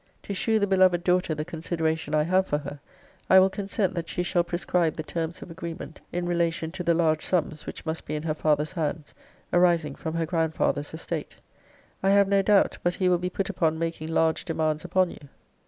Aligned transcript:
'To 0.23 0.33
shew 0.33 0.57
the 0.57 0.65
beloved 0.65 1.03
daughter 1.03 1.35
the 1.35 1.45
consideration 1.45 2.15
I 2.15 2.23
have 2.23 2.47
for 2.47 2.57
her, 2.57 2.79
I 3.29 3.37
will 3.37 3.51
consent 3.51 3.93
that 3.93 4.09
she 4.09 4.23
shall 4.23 4.43
prescribe 4.43 4.95
the 4.95 5.03
terms 5.03 5.43
of 5.43 5.51
agreement 5.51 6.01
in 6.11 6.25
relation 6.25 6.71
to 6.71 6.83
the 6.83 6.95
large 6.95 7.23
sums, 7.23 7.67
which 7.67 7.85
must 7.85 8.05
be 8.07 8.15
in 8.15 8.23
her 8.23 8.33
father's 8.33 8.71
hands, 8.71 9.13
arising 9.53 9.93
from 9.93 10.15
her 10.15 10.25
grandfather's 10.25 10.91
estate. 10.95 11.35
I 12.01 12.09
have 12.09 12.27
no 12.27 12.41
doubt, 12.41 12.79
but 12.81 12.95
he 12.95 13.09
will 13.09 13.19
be 13.19 13.29
put 13.29 13.47
upon 13.51 13.77
making 13.77 14.07
large 14.07 14.43
demands 14.43 14.83
upon 14.83 15.11
you. 15.11 15.19